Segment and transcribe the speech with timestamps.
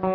[0.00, 0.10] Hello,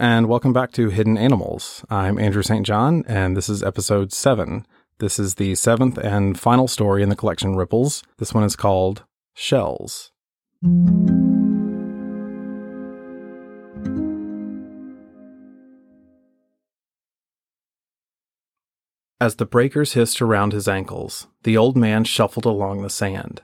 [0.00, 1.84] and welcome back to Hidden Animals.
[1.90, 2.64] I'm Andrew St.
[2.64, 4.66] John, and this is episode 7.
[5.00, 8.02] This is the seventh and final story in the collection Ripples.
[8.16, 9.04] This one is called
[9.34, 10.12] Shells.
[19.20, 23.42] As the breakers hissed around his ankles, the old man shuffled along the sand.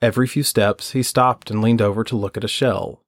[0.00, 3.02] Every few steps, he stopped and leaned over to look at a shell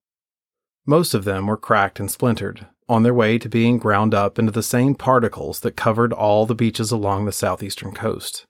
[0.89, 4.51] most of them were cracked and splintered, on their way to being ground up into
[4.51, 8.47] the same particles that covered all the beaches along the southeastern coast.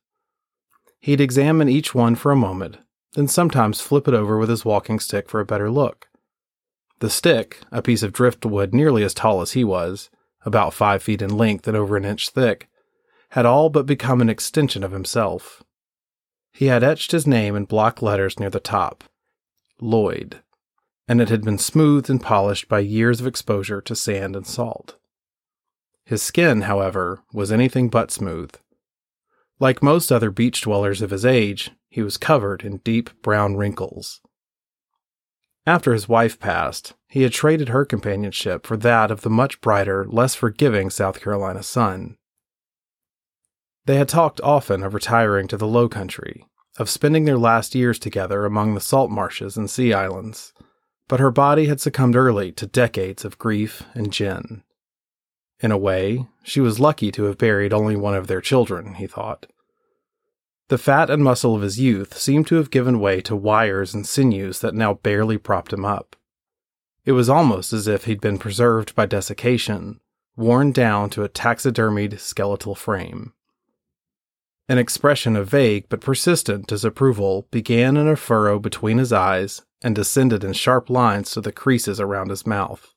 [1.01, 2.77] He'd examine each one for a moment,
[3.15, 6.07] then sometimes flip it over with his walking stick for a better look.
[7.01, 10.09] The stick, a piece of driftwood nearly as tall as he was,
[10.47, 12.69] about five feet in length and over an inch thick,
[13.31, 15.63] had all but become an extension of himself.
[16.53, 19.05] He had etched his name in block letters near the top
[19.81, 20.41] Lloyd
[21.09, 24.97] and it had been smoothed and polished by years of exposure to sand and salt.
[26.05, 28.55] His skin, however, was anything but smooth.
[29.59, 34.21] Like most other beach dwellers of his age, he was covered in deep brown wrinkles.
[35.67, 40.07] After his wife passed, he had traded her companionship for that of the much brighter,
[40.07, 42.18] less forgiving South Carolina sun.
[43.89, 46.45] They had talked often of retiring to the low country,
[46.77, 50.53] of spending their last years together among the salt marshes and sea islands,
[51.09, 54.63] but her body had succumbed early to decades of grief and gin.
[55.61, 59.07] In a way, she was lucky to have buried only one of their children, he
[59.07, 59.47] thought.
[60.69, 64.07] The fat and muscle of his youth seemed to have given way to wires and
[64.07, 66.15] sinews that now barely propped him up.
[67.07, 70.01] It was almost as if he'd been preserved by desiccation,
[70.37, 73.33] worn down to a taxidermied skeletal frame.
[74.71, 79.95] An expression of vague but persistent disapproval began in a furrow between his eyes and
[79.95, 82.95] descended in sharp lines to the creases around his mouth.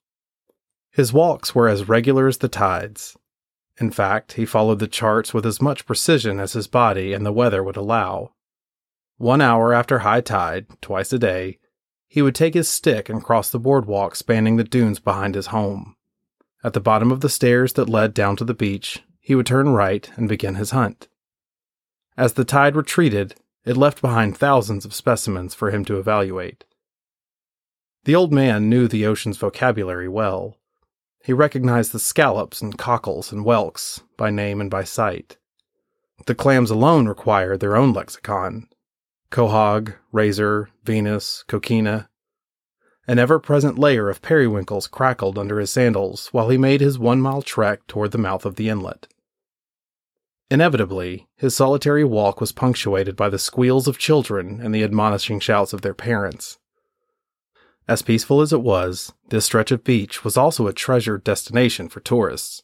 [0.89, 3.15] His walks were as regular as the tides.
[3.79, 7.31] In fact, he followed the charts with as much precision as his body and the
[7.31, 8.33] weather would allow.
[9.15, 11.59] One hour after high tide, twice a day,
[12.05, 15.95] he would take his stick and cross the boardwalk spanning the dunes behind his home.
[16.65, 19.69] At the bottom of the stairs that led down to the beach, he would turn
[19.69, 21.07] right and begin his hunt.
[22.21, 23.33] As the tide retreated,
[23.65, 26.65] it left behind thousands of specimens for him to evaluate.
[28.03, 30.55] The old man knew the ocean's vocabulary well.
[31.25, 35.37] He recognized the scallops and cockles and whelks by name and by sight.
[36.27, 38.67] The clams alone required their own lexicon.
[39.31, 42.07] Quahog, razor, Venus, coquina.
[43.07, 47.19] An ever present layer of periwinkles crackled under his sandals while he made his one
[47.19, 49.07] mile trek toward the mouth of the inlet.
[50.51, 55.71] Inevitably, his solitary walk was punctuated by the squeals of children and the admonishing shouts
[55.71, 56.59] of their parents.
[57.87, 62.01] As peaceful as it was, this stretch of beach was also a treasured destination for
[62.01, 62.61] tourists.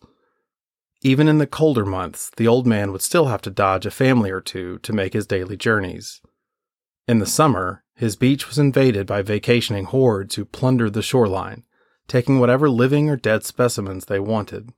[1.02, 4.32] Even in the colder months, the old man would still have to dodge a family
[4.32, 6.20] or two to make his daily journeys.
[7.08, 11.64] In the summer, his beach was invaded by vacationing hordes who plundered the shoreline,
[12.10, 14.74] taking whatever living or dead specimens they wanted.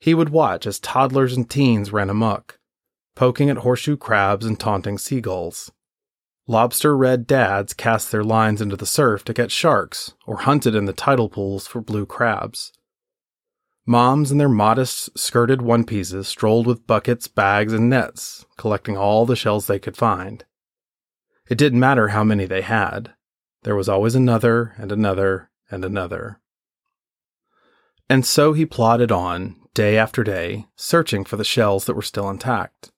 [0.00, 2.58] He would watch as toddlers and teens ran amuck,
[3.14, 5.70] poking at horseshoe crabs and taunting seagulls.
[6.46, 10.86] Lobster red dads cast their lines into the surf to catch sharks or hunted in
[10.86, 12.72] the tidal pools for blue crabs.
[13.86, 19.26] Moms in their modest, skirted one pieces strolled with buckets, bags, and nets, collecting all
[19.26, 20.44] the shells they could find.
[21.48, 23.14] It didn't matter how many they had,
[23.62, 26.40] there was always another and another and another.
[28.08, 32.28] And so he plodded on, day after day, searching for the shells that were still
[32.28, 32.90] intact.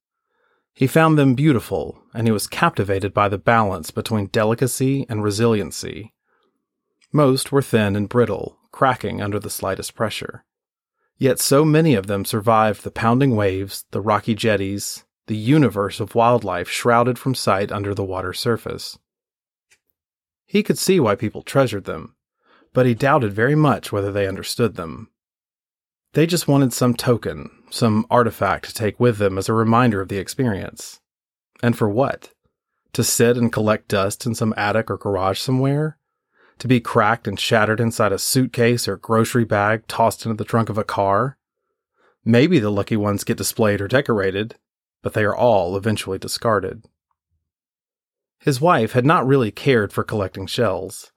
[0.74, 6.14] He found them beautiful, and he was captivated by the balance between delicacy and resiliency.
[7.12, 10.44] Most were thin and brittle, cracking under the slightest pressure.
[11.18, 16.14] Yet so many of them survived the pounding waves, the rocky jetties, the universe of
[16.14, 18.98] wildlife shrouded from sight under the water surface.
[20.46, 22.16] He could see why people treasured them,
[22.72, 25.10] but he doubted very much whether they understood them.
[26.14, 30.08] They just wanted some token, some artifact to take with them as a reminder of
[30.08, 31.00] the experience.
[31.62, 32.32] And for what?
[32.92, 35.96] To sit and collect dust in some attic or garage somewhere?
[36.58, 40.68] To be cracked and shattered inside a suitcase or grocery bag tossed into the trunk
[40.68, 41.38] of a car?
[42.24, 44.56] Maybe the lucky ones get displayed or decorated,
[45.02, 46.84] but they are all eventually discarded.
[48.38, 51.10] His wife had not really cared for collecting shells.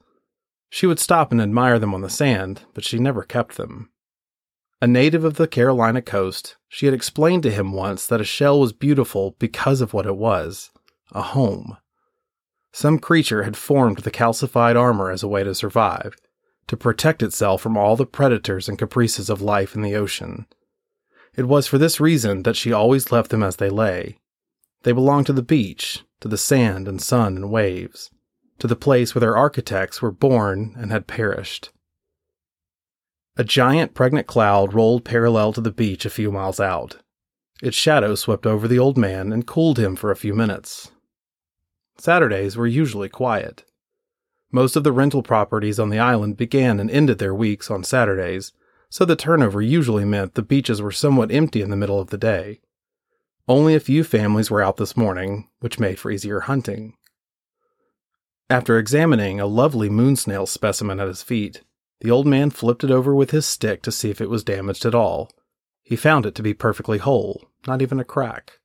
[0.69, 3.89] She would stop and admire them on the sand, but she never kept them.
[4.81, 8.59] A native of the Carolina coast, she had explained to him once that a shell
[8.59, 10.71] was beautiful because of what it was
[11.11, 11.77] a home.
[12.73, 16.15] Some creature had formed the calcified armor as a way to survive,
[16.67, 20.45] to protect itself from all the predators and caprices of life in the ocean.
[21.35, 24.17] It was for this reason that she always left them as they lay.
[24.83, 28.11] They belonged to the beach, to the sand and sun and waves,
[28.59, 31.71] to the place where their architects were born and had perished.
[33.37, 36.97] A giant pregnant cloud rolled parallel to the beach a few miles out.
[37.61, 40.91] Its shadow swept over the old man and cooled him for a few minutes.
[41.97, 43.65] Saturdays were usually quiet.
[44.51, 48.53] Most of the rental properties on the island began and ended their weeks on Saturdays,
[48.89, 52.17] so the turnover usually meant the beaches were somewhat empty in the middle of the
[52.17, 52.61] day.
[53.47, 56.95] Only a few families were out this morning, which made for easier hunting.
[58.49, 61.61] After examining a lovely moon snail specimen at his feet,
[62.05, 64.85] the old man flipped it over with his stick to see if it was damaged
[64.85, 65.31] at all.
[65.81, 68.59] He found it to be perfectly whole, not even a crack.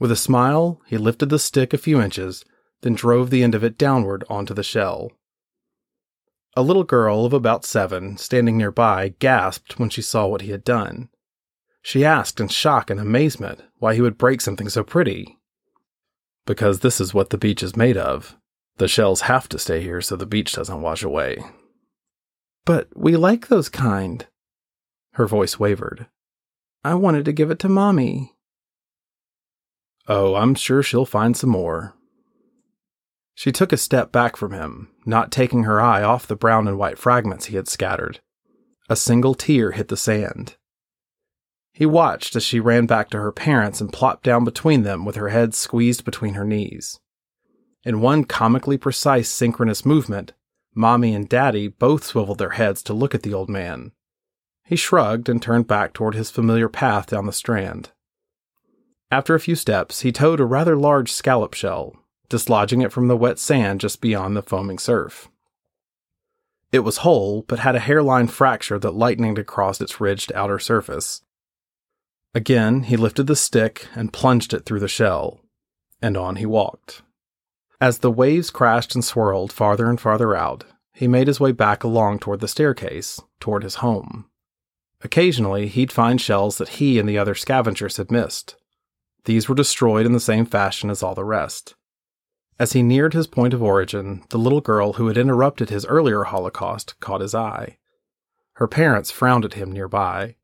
[0.00, 2.44] With a smile, he lifted the stick a few inches,
[2.80, 5.12] then drove the end of it downward onto the shell.
[6.56, 10.64] A little girl of about seven, standing nearby, gasped when she saw what he had
[10.64, 11.10] done.
[11.80, 15.38] She asked in shock and amazement why he would break something so pretty.
[16.44, 18.36] Because this is what the beach is made of.
[18.78, 21.38] The shells have to stay here so the beach doesn't wash away.
[22.68, 24.24] But we like those kind.
[25.14, 26.06] Her voice wavered.
[26.84, 28.36] I wanted to give it to Mommy.
[30.06, 31.98] Oh, I'm sure she'll find some more,
[33.38, 36.76] she took a step back from him, not taking her eye off the brown and
[36.76, 38.18] white fragments he had scattered.
[38.88, 40.56] A single tear hit the sand.
[41.72, 45.14] He watched as she ran back to her parents and plopped down between them with
[45.14, 46.98] her head squeezed between her knees.
[47.84, 50.32] In one comically precise synchronous movement,
[50.78, 53.90] Mommy and Daddy both swiveled their heads to look at the old man.
[54.64, 57.90] He shrugged and turned back toward his familiar path down the strand.
[59.10, 61.96] After a few steps, he toed a rather large scallop shell,
[62.28, 65.28] dislodging it from the wet sand just beyond the foaming surf.
[66.70, 71.22] It was whole, but had a hairline fracture that lightened across its ridged outer surface.
[72.36, 75.40] Again, he lifted the stick and plunged it through the shell,
[76.00, 77.02] and on he walked.
[77.80, 81.84] As the waves crashed and swirled farther and farther out, he made his way back
[81.84, 84.28] along toward the staircase, toward his home.
[85.02, 88.56] Occasionally, he'd find shells that he and the other scavengers had missed.
[89.26, 91.76] These were destroyed in the same fashion as all the rest.
[92.58, 96.24] As he neared his point of origin, the little girl who had interrupted his earlier
[96.24, 97.78] holocaust caught his eye.
[98.54, 100.34] Her parents frowned at him nearby.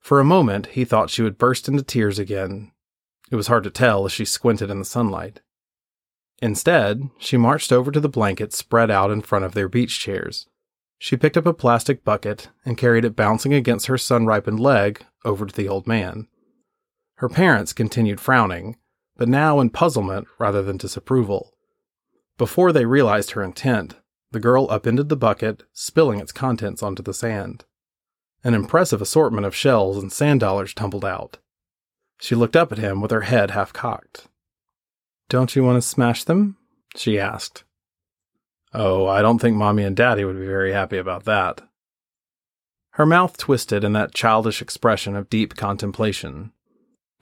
[0.00, 2.72] For a moment, he thought she would burst into tears again.
[3.30, 5.40] It was hard to tell as she squinted in the sunlight.
[6.42, 10.46] Instead, she marched over to the blankets spread out in front of their beach chairs.
[10.98, 15.04] She picked up a plastic bucket and carried it bouncing against her sun ripened leg
[15.24, 16.28] over to the old man.
[17.16, 18.76] Her parents continued frowning,
[19.16, 21.52] but now in puzzlement rather than disapproval.
[22.36, 23.96] Before they realized her intent,
[24.32, 27.64] the girl upended the bucket, spilling its contents onto the sand.
[28.42, 31.38] An impressive assortment of shells and sand dollars tumbled out.
[32.20, 34.26] She looked up at him with her head half cocked.
[35.28, 36.56] Don't you want to smash them?
[36.96, 37.64] she asked.
[38.72, 41.60] Oh, I don't think Mommy and Daddy would be very happy about that.
[42.90, 46.52] Her mouth twisted in that childish expression of deep contemplation.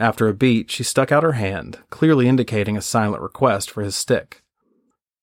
[0.01, 3.95] After a beat, she stuck out her hand, clearly indicating a silent request for his
[3.95, 4.43] stick.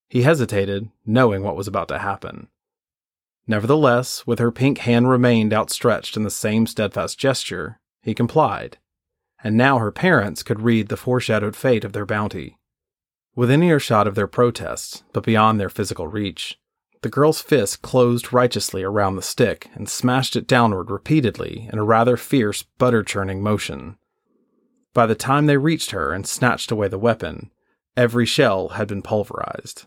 [0.07, 2.47] He hesitated, knowing what was about to happen.
[3.47, 8.77] Nevertheless, with her pink hand remained outstretched in the same steadfast gesture, he complied,
[9.43, 12.58] and now her parents could read the foreshadowed fate of their bounty.
[13.39, 16.59] Within earshot of their protests, but beyond their physical reach,
[17.03, 21.83] the girl's fist closed righteously around the stick and smashed it downward repeatedly in a
[21.85, 23.95] rather fierce, butter churning motion.
[24.93, 27.49] By the time they reached her and snatched away the weapon,
[27.95, 29.85] every shell had been pulverized.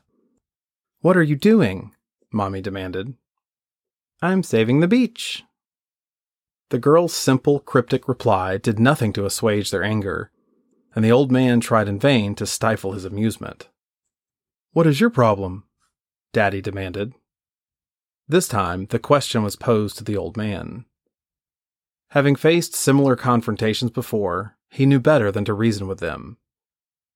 [1.03, 1.95] What are you doing?
[2.33, 3.17] Mommy demanded.
[4.23, 5.45] I'm saving the beach.
[6.71, 10.31] The girl's simple, cryptic reply did nothing to assuage their anger,
[10.95, 13.69] and the old man tried in vain to stifle his amusement.
[14.73, 15.65] What is your problem?
[16.33, 17.15] Daddy demanded.
[18.29, 20.87] This time, the question was posed to the old man.
[22.11, 26.39] Having faced similar confrontations before, he knew better than to reason with them.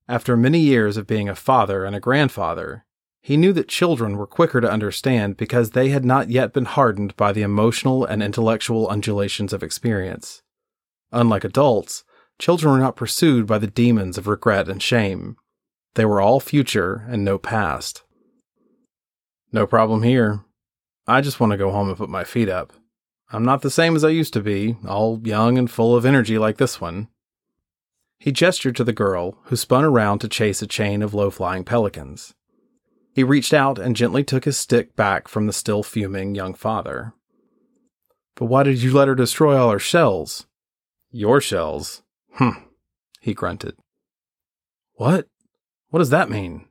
[0.08, 2.84] After many years of being a father and a grandfather,
[3.20, 7.16] he knew that children were quicker to understand because they had not yet been hardened
[7.16, 10.42] by the emotional and intellectual undulations of experience.
[11.10, 12.04] Unlike adults,
[12.38, 15.36] children were not pursued by the demons of regret and shame.
[15.94, 18.02] They were all future and no past.
[19.52, 20.44] No problem here,
[21.06, 22.72] I just want to go home and put my feet up.
[23.30, 26.38] I'm not the same as I used to be, all young and full of energy
[26.38, 27.08] like this one.
[28.18, 31.64] He gestured to the girl, who spun around to chase a chain of low flying
[31.64, 32.34] pelicans.
[33.12, 37.14] He reached out and gently took his stick back from the still fuming young father.
[38.34, 40.46] But why did you let her destroy all our shells?
[41.10, 42.02] Your shells?
[42.36, 42.64] Hm,
[43.20, 43.76] he grunted.
[44.94, 45.26] What?
[45.88, 46.66] What does that mean?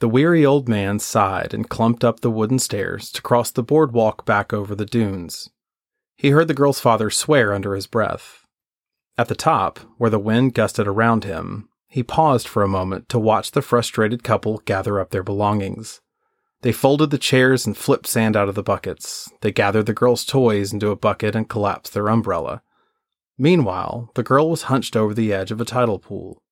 [0.00, 4.24] The weary old man sighed and clumped up the wooden stairs to cross the boardwalk
[4.24, 5.50] back over the dunes.
[6.16, 8.46] He heard the girl's father swear under his breath.
[9.18, 13.18] At the top, where the wind gusted around him, he paused for a moment to
[13.18, 16.00] watch the frustrated couple gather up their belongings.
[16.62, 19.30] They folded the chairs and flipped sand out of the buckets.
[19.40, 22.62] They gathered the girl's toys into a bucket and collapsed their umbrella.
[23.40, 26.42] Meanwhile, the girl was hunched over the edge of a tidal pool.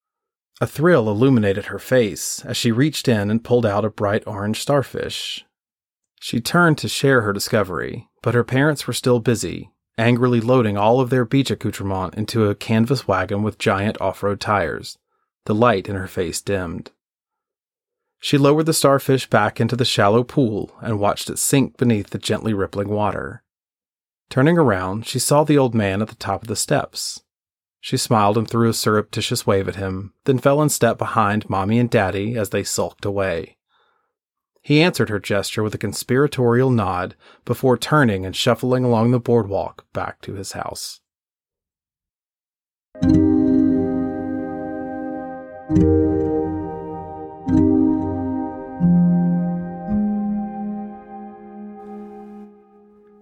[0.59, 4.59] A thrill illuminated her face as she reached in and pulled out a bright orange
[4.59, 5.45] starfish.
[6.19, 9.69] She turned to share her discovery, but her parents were still busy,
[9.99, 14.39] angrily loading all of their beach accoutrement into a canvas wagon with giant off road
[14.39, 14.97] tires.
[15.45, 16.89] The light in her face dimmed.
[18.19, 22.17] She lowered the starfish back into the shallow pool and watched it sink beneath the
[22.17, 23.43] gently rippling water.
[24.29, 27.21] Turning around, she saw the old man at the top of the steps,
[27.81, 31.79] she smiled and threw a surreptitious wave at him, then fell in step behind Mommy
[31.79, 33.57] and Daddy as they sulked away.
[34.61, 39.85] He answered her gesture with a conspiratorial nod before turning and shuffling along the boardwalk
[39.93, 40.99] back to his house.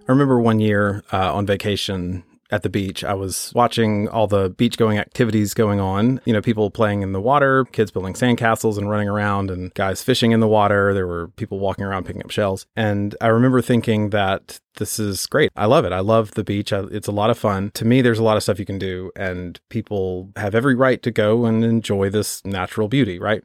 [0.08, 3.04] I remember one year uh, on vacation, at the beach.
[3.04, 6.22] I was watching all the beach going activities going on.
[6.26, 10.02] You know, people playing in the water, kids building sandcastles and running around, and guys
[10.04, 10.94] fishing in the water.
[10.94, 12.66] There were people walking around picking up shells.
[12.76, 15.52] And I remember thinking that this is great.
[15.56, 15.92] I love it.
[15.92, 16.72] I love the beach.
[16.72, 17.72] It's a lot of fun.
[17.74, 21.02] To me, there's a lot of stuff you can do, and people have every right
[21.04, 23.44] to go and enjoy this natural beauty, right?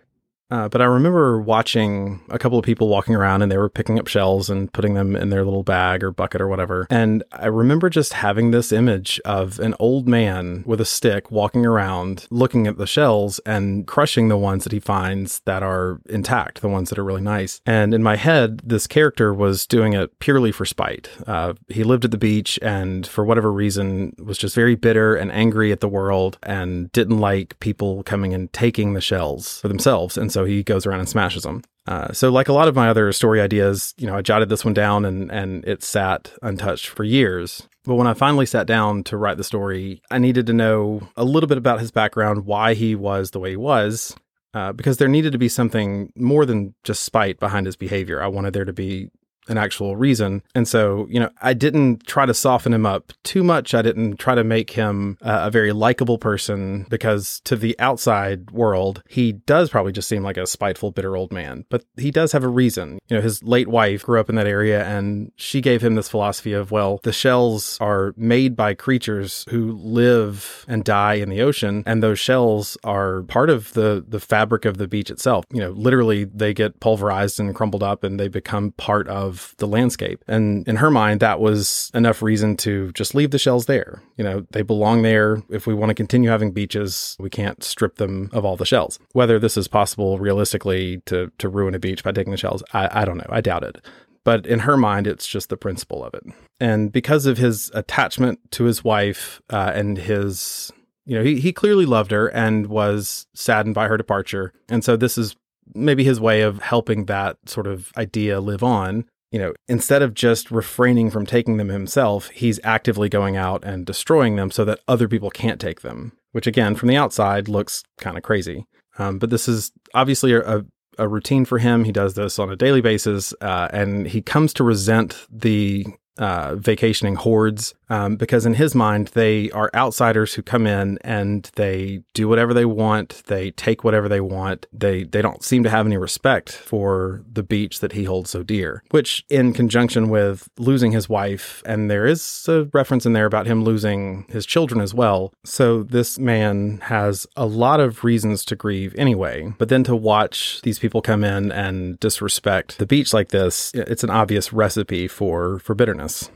[0.52, 3.98] Uh, but I remember watching a couple of people walking around and they were picking
[3.98, 6.86] up shells and putting them in their little bag or bucket or whatever.
[6.90, 11.64] And I remember just having this image of an old man with a stick walking
[11.64, 16.60] around looking at the shells and crushing the ones that he finds that are intact,
[16.60, 17.62] the ones that are really nice.
[17.64, 21.08] And in my head, this character was doing it purely for spite.
[21.26, 25.32] Uh, he lived at the beach and for whatever reason was just very bitter and
[25.32, 30.18] angry at the world and didn't like people coming and taking the shells for themselves.
[30.18, 31.62] And so he goes around and smashes them.
[31.86, 34.64] Uh, so, like a lot of my other story ideas, you know, I jotted this
[34.64, 37.68] one down and and it sat untouched for years.
[37.84, 41.24] But when I finally sat down to write the story, I needed to know a
[41.24, 44.14] little bit about his background, why he was the way he was,
[44.54, 48.22] uh, because there needed to be something more than just spite behind his behavior.
[48.22, 49.10] I wanted there to be
[49.48, 50.42] an actual reason.
[50.54, 53.74] And so, you know, I didn't try to soften him up too much.
[53.74, 58.50] I didn't try to make him uh, a very likable person because to the outside
[58.50, 61.64] world, he does probably just seem like a spiteful, bitter old man.
[61.70, 62.98] But he does have a reason.
[63.08, 66.08] You know, his late wife grew up in that area and she gave him this
[66.08, 71.42] philosophy of, well, the shells are made by creatures who live and die in the
[71.42, 71.82] ocean.
[71.86, 75.44] And those shells are part of the, the fabric of the beach itself.
[75.52, 79.54] You know, literally they get pulverized and crumbled up and they become part of of
[79.58, 80.22] the landscape.
[80.28, 84.02] And in her mind, that was enough reason to just leave the shells there.
[84.16, 85.42] You know, they belong there.
[85.48, 88.98] If we want to continue having beaches, we can't strip them of all the shells.
[89.12, 93.02] Whether this is possible realistically to, to ruin a beach by taking the shells, I,
[93.02, 93.26] I don't know.
[93.28, 93.84] I doubt it
[94.24, 96.22] but in her mind, it's just the principle of it.
[96.60, 100.70] And because of his attachment to his wife uh, and his,
[101.04, 104.52] you know, he, he clearly loved her and was saddened by her departure.
[104.68, 105.34] And so this is
[105.74, 110.12] maybe his way of helping that sort of idea live on you know, instead of
[110.12, 114.80] just refraining from taking them himself, he's actively going out and destroying them so that
[114.86, 118.66] other people can't take them, which again, from the outside looks kind of crazy.
[118.98, 120.66] Um, but this is obviously a,
[120.98, 121.84] a, routine for him.
[121.84, 125.86] He does this on a daily basis, uh, and he comes to resent the
[126.18, 131.50] uh, vacationing hordes um, because in his mind they are outsiders who come in and
[131.56, 133.22] they do whatever they want.
[133.26, 134.66] They take whatever they want.
[134.72, 138.42] They they don't seem to have any respect for the beach that he holds so
[138.42, 143.26] dear which in conjunction with losing his wife and there is a reference in there
[143.26, 145.34] about him losing his children as well.
[145.44, 149.52] So this man has a lot of reasons to grieve anyway.
[149.58, 154.04] But then to watch these people come in and disrespect the beach like this it's
[154.04, 156.30] an obvious recipe for for bitterness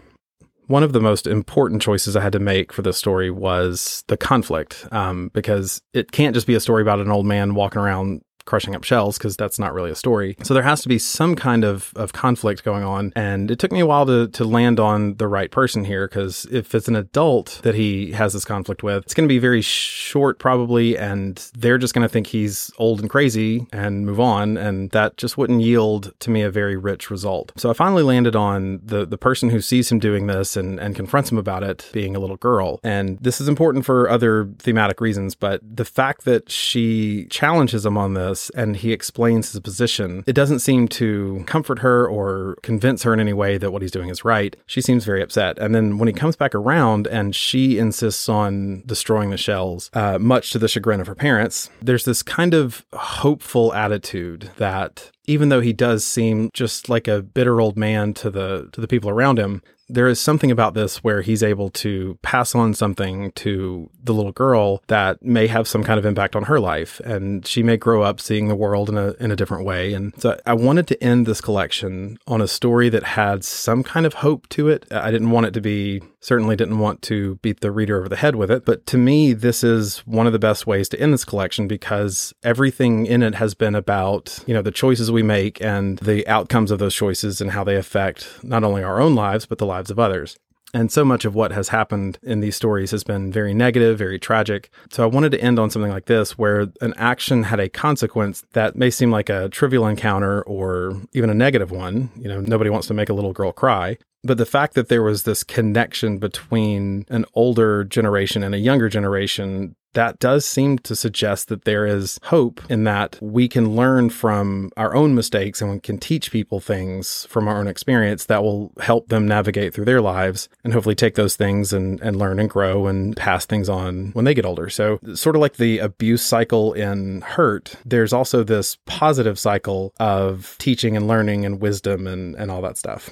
[0.67, 4.17] one of the most important choices I had to make for this story was the
[4.17, 8.23] conflict, um, because it can't just be a story about an old man walking around
[8.47, 10.37] crushing up shells because that's not really a story.
[10.43, 13.13] So there has to be some kind of, of conflict going on.
[13.15, 16.47] And it took me a while to, to land on the right person here because
[16.51, 19.61] if it's an adult that he has this conflict with, it's going to be very
[19.61, 20.97] short probably.
[20.97, 24.57] And they're just going to think he's old and crazy and move on.
[24.57, 27.53] And that just wouldn't yield to me a very rich result.
[27.57, 30.95] So I finally landed on the, the person who sees him doing this and, and
[30.95, 32.81] confronts him about it being a little girl.
[32.85, 37.99] And this is important for other thematic reasons, but the fact that she challenges him
[37.99, 43.03] on this and he explains his position, it doesn't seem to comfort her or convince
[43.03, 44.57] her in any way that what he's doing is right.
[44.67, 45.59] She seems very upset.
[45.59, 50.19] And then when he comes back around and she insists on destroying the shells, uh,
[50.19, 55.49] much to the chagrin of her parents, there's this kind of hopeful attitude that even
[55.49, 59.11] though he does seem just like a bitter old man to the to the people
[59.11, 63.89] around him, there is something about this where he's able to pass on something to
[64.03, 67.01] the little girl that may have some kind of impact on her life.
[67.01, 69.95] And she may grow up seeing the world in a in a different way.
[69.95, 74.07] And so I wanted to end this collection on a story that had some kind
[74.07, 74.87] of hope to it.
[74.91, 78.17] I didn't want it to be certainly didn't want to beat the reader over the
[78.17, 81.13] head with it but to me this is one of the best ways to end
[81.13, 85.61] this collection because everything in it has been about you know the choices we make
[85.63, 89.47] and the outcomes of those choices and how they affect not only our own lives
[89.47, 90.37] but the lives of others.
[90.75, 94.19] And so much of what has happened in these stories has been very negative, very
[94.19, 94.69] tragic.
[94.91, 98.45] So I wanted to end on something like this, where an action had a consequence
[98.53, 102.11] that may seem like a trivial encounter or even a negative one.
[102.17, 103.97] You know, nobody wants to make a little girl cry.
[104.27, 108.89] But the fact that there was this connection between an older generation and a younger
[108.89, 114.11] generation that does seem to suggest that there is hope in that we can learn
[114.11, 118.43] from our own mistakes and we can teach people things from our own experience that
[118.43, 122.39] will help them navigate through their lives and hopefully take those things and, and learn
[122.39, 124.69] and grow and pass things on when they get older.
[124.69, 130.57] So, sort of like the abuse cycle in hurt, there's also this positive cycle of
[130.59, 133.09] teaching and learning and wisdom and, and all that stuff.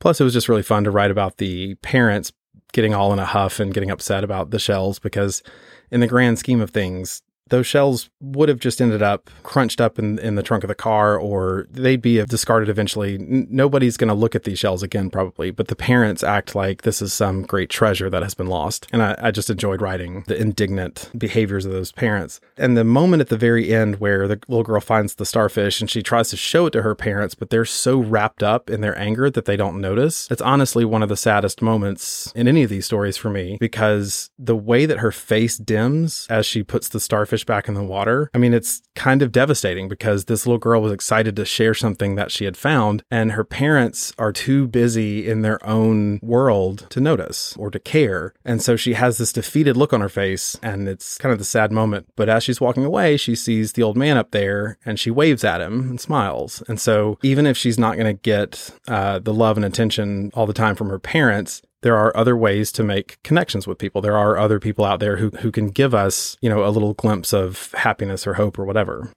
[0.00, 2.32] Plus, it was just really fun to write about the parents
[2.72, 5.42] getting all in a huff and getting upset about the shells because
[5.90, 9.98] in the grand scheme of things, those shells would have just ended up crunched up
[9.98, 13.14] in, in the trunk of the car or they'd be discarded eventually.
[13.14, 16.82] N- nobody's going to look at these shells again, probably, but the parents act like
[16.82, 18.86] this is some great treasure that has been lost.
[18.92, 22.40] And I, I just enjoyed writing the indignant behaviors of those parents.
[22.56, 25.90] And the moment at the very end where the little girl finds the starfish and
[25.90, 28.96] she tries to show it to her parents, but they're so wrapped up in their
[28.98, 30.28] anger that they don't notice.
[30.30, 34.30] It's honestly one of the saddest moments in any of these stories for me because
[34.38, 38.30] the way that her face dims as she puts the starfish back in the water.
[38.34, 42.14] I mean, it's kind of devastating because this little girl was excited to share something
[42.16, 47.00] that she had found, and her parents are too busy in their own world to
[47.00, 48.34] notice or to care.
[48.44, 51.44] And so she has this defeated look on her face, and it's kind of the
[51.44, 52.06] sad moment.
[52.16, 55.44] But as she's walking away, she sees the old man up there and she waves
[55.44, 56.62] at him and smiles.
[56.68, 60.46] And so even if she's not going to get uh, the love and attention all
[60.46, 64.00] the time from her parents, there are other ways to make connections with people.
[64.00, 66.94] There are other people out there who, who can give us, you know, a little
[66.94, 69.12] glimpse of happiness or hope or whatever.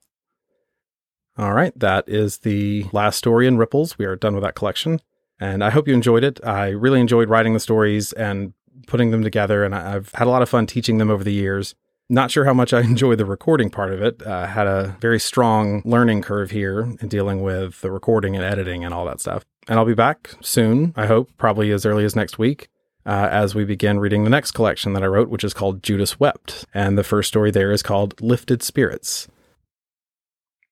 [1.36, 3.98] All right, that is the last story in Ripples.
[3.98, 5.00] We are done with that collection.
[5.40, 6.38] And I hope you enjoyed it.
[6.44, 8.54] I really enjoyed writing the stories and
[8.86, 11.74] putting them together, and I've had a lot of fun teaching them over the years.
[12.08, 14.22] Not sure how much I enjoy the recording part of it.
[14.24, 18.84] Uh, had a very strong learning curve here in dealing with the recording and editing
[18.84, 19.44] and all that stuff.
[19.68, 22.68] And I'll be back soon, I hope, probably as early as next week.
[23.06, 26.18] Uh, as we begin reading the next collection that I wrote, which is called Judas
[26.18, 26.64] Wept.
[26.72, 29.28] And the first story there is called Lifted Spirits.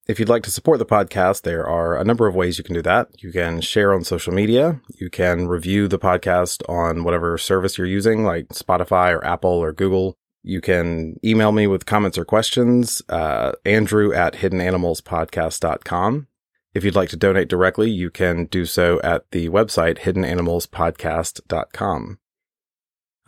[0.09, 2.75] If you'd like to support the podcast, there are a number of ways you can
[2.75, 3.09] do that.
[3.23, 4.81] You can share on social media.
[4.99, 9.73] You can review the podcast on whatever service you're using, like Spotify or Apple or
[9.73, 10.17] Google.
[10.43, 16.27] You can email me with comments or questions, uh, Andrew at hiddenanimalspodcast.com.
[16.75, 22.19] If you'd like to donate directly, you can do so at the website hiddenanimalspodcast.com.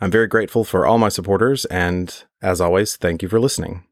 [0.01, 3.83] I'm very grateful for all my supporters, and as always, thank you for listening.